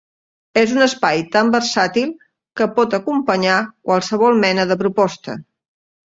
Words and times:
És 0.59 0.71
un 0.77 0.85
espai 0.85 1.19
tan 1.35 1.51
versàtil 1.55 2.13
que 2.61 2.69
pot 2.79 2.97
acompanyar 2.99 3.59
qualsevol 3.91 4.43
mena 4.47 4.67
de 4.73 4.81
proposta. 4.83 5.39